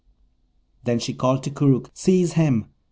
Then 0.83 0.97
she 0.97 1.13
called 1.13 1.43
to 1.43 1.51
Koorookh, 1.51 1.91
'Seize 1.93 2.33
him!' 2.33 2.65